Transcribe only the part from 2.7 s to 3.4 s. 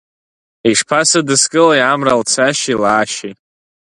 лаашьеи?